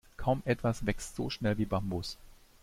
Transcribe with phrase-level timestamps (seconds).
[0.17, 2.17] Kaum etwas wächst so schnell wie Bambus.